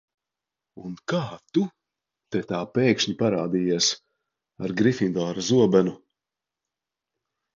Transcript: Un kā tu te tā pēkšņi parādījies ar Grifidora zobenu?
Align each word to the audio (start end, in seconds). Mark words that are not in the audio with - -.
Un 0.85 0.93
kā 1.11 1.19
tu 1.57 1.65
te 2.35 2.39
tā 2.51 2.61
pēkšņi 2.77 3.13
parādījies 3.21 3.91
ar 4.67 4.73
Grifidora 4.81 5.43
zobenu? 5.53 5.93